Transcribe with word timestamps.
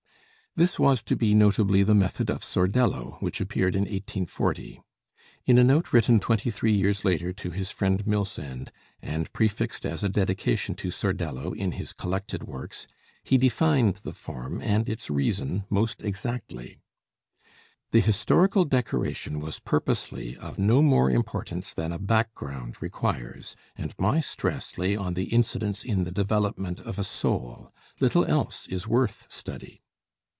This 0.53 0.77
was 0.77 1.01
to 1.03 1.15
be 1.15 1.33
notably 1.33 1.81
the 1.81 1.95
method 1.95 2.29
of 2.29 2.43
'Sordello,' 2.43 3.15
which 3.21 3.39
appeared 3.39 3.73
in 3.73 3.83
1840. 3.83 4.81
In 5.45 5.57
a 5.57 5.63
note 5.63 5.93
written 5.93 6.19
twenty 6.19 6.51
three 6.51 6.73
years 6.73 7.05
later 7.05 7.31
to 7.31 7.51
his 7.51 7.71
friend 7.71 8.05
Milsand, 8.05 8.69
and 9.01 9.31
prefixed 9.31 9.85
as 9.85 10.03
a 10.03 10.09
dedication 10.09 10.75
to 10.75 10.89
'Sordello' 10.91 11.53
in 11.53 11.71
his 11.71 11.93
collected 11.93 12.43
works, 12.43 12.85
he 13.23 13.37
defined 13.37 14.01
the 14.03 14.11
form 14.11 14.59
and 14.61 14.89
its 14.89 15.09
reason 15.09 15.63
most 15.69 16.03
exactly: 16.03 16.81
"The 17.91 18.01
historical 18.01 18.65
decoration 18.65 19.39
was 19.39 19.61
purposely 19.61 20.35
of 20.35 20.59
no 20.59 20.81
more 20.81 21.09
importance 21.09 21.73
than 21.73 21.93
a 21.93 21.97
background 21.97 22.81
requires, 22.81 23.55
and 23.77 23.95
my 23.97 24.19
stress 24.19 24.77
lay 24.77 24.97
on 24.97 25.13
the 25.13 25.33
incidents 25.33 25.85
in 25.85 26.03
the 26.03 26.11
development 26.11 26.81
of 26.81 26.99
a 26.99 27.05
soul; 27.05 27.71
little 28.01 28.25
else 28.25 28.67
is 28.67 28.85
worth 28.85 29.27
study." 29.31 29.81